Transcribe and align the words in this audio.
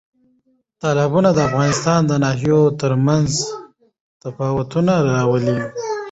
تالابونه 0.81 1.29
د 1.33 1.39
افغانستان 1.49 1.99
د 2.07 2.13
ناحیو 2.23 2.61
ترمنځ 2.81 3.29
تفاوتونه 4.23 4.93
راولي. 5.13 5.59